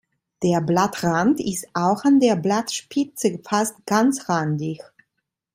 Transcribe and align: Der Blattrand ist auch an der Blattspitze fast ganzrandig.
Der 0.41 0.61
Blattrand 0.61 1.39
ist 1.39 1.67
auch 1.75 2.03
an 2.05 2.19
der 2.19 2.35
Blattspitze 2.35 3.37
fast 3.43 3.85
ganzrandig. 3.85 4.81